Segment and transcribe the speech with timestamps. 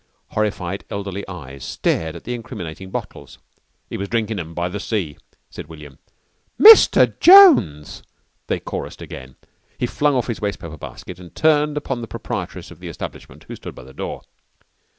[0.29, 3.37] Horrified elderly eyes stared at the incriminating bottles.
[3.87, 5.15] "He was drinkin' 'em by the sea,"
[5.51, 5.99] said William.
[6.59, 7.19] "Mr.
[7.19, 8.01] Jones!"
[8.47, 9.35] they chorused again.
[9.77, 13.55] He flung off his wastepaper basket and turned upon the proprietress of the establishment who
[13.55, 14.23] stood by the door.